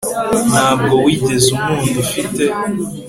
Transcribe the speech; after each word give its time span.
Ntabwo 0.49 0.93
wigeze 1.05 1.47
unkunda 1.55 1.97
ufite 2.05 2.43